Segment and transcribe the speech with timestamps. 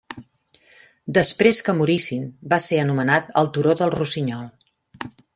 [1.17, 4.49] Després que morissin va ser anomenat el turó del rossinyol.